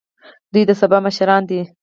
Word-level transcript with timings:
دوی 0.53 0.63
د 0.69 0.71
سبا 0.81 0.97
مشران 1.05 1.41
دي 1.49 1.61